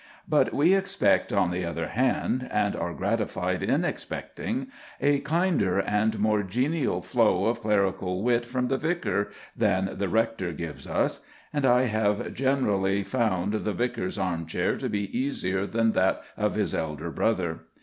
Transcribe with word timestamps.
But 0.27 0.51
we 0.51 0.73
expect, 0.73 1.31
on 1.31 1.51
the 1.51 1.63
other 1.63 1.89
hand, 1.89 2.47
and 2.51 2.75
are 2.75 2.91
gratified 2.91 3.61
in 3.61 3.85
expecting, 3.85 4.65
a 4.99 5.19
kinder 5.19 5.77
and 5.79 6.17
more 6.17 6.41
genial 6.41 7.03
flow 7.03 7.45
of 7.45 7.61
clerical 7.61 8.23
wit 8.23 8.43
from 8.43 8.65
the 8.65 8.77
vicar 8.79 9.29
than 9.55 9.99
the 9.99 10.09
rector 10.09 10.53
gives 10.53 10.87
us; 10.87 11.19
and 11.53 11.67
I 11.67 11.83
have 11.83 12.33
generally 12.33 13.03
found 13.03 13.53
the 13.53 13.73
vicar's 13.73 14.17
armchair 14.17 14.75
to 14.77 14.89
be 14.89 15.15
easier 15.15 15.67
than 15.67 15.91
that 15.91 16.23
of 16.35 16.55
his 16.55 16.73
elder 16.73 17.11
brother. 17.11 17.59